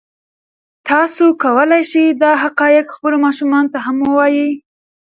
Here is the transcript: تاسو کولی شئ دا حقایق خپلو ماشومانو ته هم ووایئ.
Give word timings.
تاسو 0.87 1.23
کولی 1.43 1.83
شئ 1.91 2.05
دا 2.21 2.31
حقایق 2.43 2.85
خپلو 2.95 3.17
ماشومانو 3.25 3.71
ته 3.73 3.79
هم 3.85 3.97
ووایئ. 4.01 4.47